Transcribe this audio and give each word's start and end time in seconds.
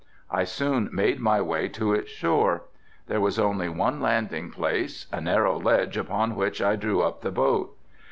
I 0.31 0.45
soon 0.45 0.89
made 0.91 1.19
my 1.19 1.41
way 1.43 1.67
to 1.67 1.93
its 1.93 2.09
shore. 2.09 2.63
There 3.05 3.21
was 3.21 3.37
only 3.37 3.69
one 3.69 4.01
landing 4.01 4.49
place, 4.49 5.05
a 5.13 5.21
narrow 5.21 5.59
ledge 5.59 5.95
upon 5.95 6.35
which 6.35 6.59
I 6.59 6.75
drew 6.75 7.03
up 7.03 7.21
the 7.21 7.29
boat. 7.29 7.77